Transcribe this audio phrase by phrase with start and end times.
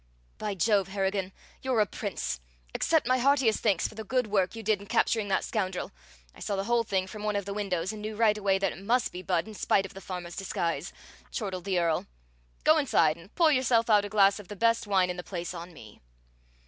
[0.39, 1.31] "By Jove, Harrigan,
[1.61, 2.39] you're a prince!
[2.73, 5.91] Accept my heartiest thanks for the good work you did in capturing that scoundrel.
[6.33, 8.71] I saw the whole thing from one of the windows, and knew right away that
[8.71, 10.91] it must be Budd, in spite of the farmer's disguise,"
[11.31, 12.07] chortled the Earl.
[12.63, 15.53] "Go inside and pour yourself out a glass of the best wine in the place
[15.53, 16.01] on me!"